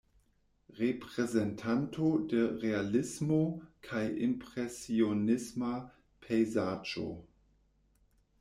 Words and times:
Reprezentanto 0.83 2.07
de 2.31 2.41
realismo 2.63 3.37
kaj 3.89 4.01
impresionisma 4.31 5.73
pejzaĝo. 6.27 7.09